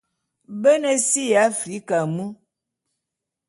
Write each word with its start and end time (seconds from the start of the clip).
Be 0.61 0.71
ne 0.81 0.91
si 1.09 1.23
ya 1.31 1.39
Africa 1.49 1.97
mu. 2.13 2.25